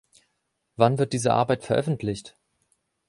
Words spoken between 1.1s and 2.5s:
diese Arbeit veröffentlicht?